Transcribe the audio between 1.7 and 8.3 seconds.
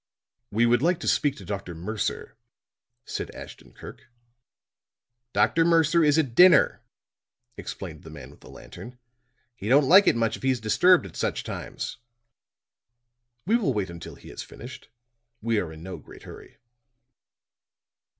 Mercer," said Ashton Kirk. "Dr. Mercer is at dinner," explained the